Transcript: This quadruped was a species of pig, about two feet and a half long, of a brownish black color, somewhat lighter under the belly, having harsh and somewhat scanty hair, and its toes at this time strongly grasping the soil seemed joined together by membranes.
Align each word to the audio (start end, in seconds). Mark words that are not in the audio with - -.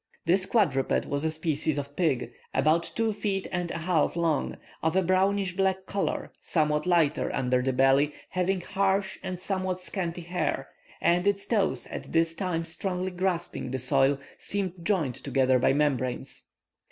This 0.25 0.47
quadruped 0.47 1.05
was 1.05 1.23
a 1.23 1.29
species 1.29 1.77
of 1.77 1.95
pig, 1.95 2.33
about 2.55 2.89
two 2.95 3.13
feet 3.13 3.45
and 3.51 3.69
a 3.69 3.77
half 3.77 4.15
long, 4.15 4.57
of 4.81 4.95
a 4.95 5.03
brownish 5.03 5.55
black 5.55 5.85
color, 5.85 6.33
somewhat 6.41 6.87
lighter 6.87 7.31
under 7.31 7.61
the 7.61 7.71
belly, 7.71 8.11
having 8.29 8.61
harsh 8.61 9.19
and 9.21 9.39
somewhat 9.39 9.79
scanty 9.79 10.21
hair, 10.23 10.69
and 11.01 11.27
its 11.27 11.45
toes 11.45 11.85
at 11.85 12.11
this 12.13 12.33
time 12.33 12.65
strongly 12.65 13.11
grasping 13.11 13.69
the 13.69 13.77
soil 13.77 14.17
seemed 14.39 14.73
joined 14.83 15.13
together 15.13 15.59
by 15.59 15.71
membranes. 15.71 16.47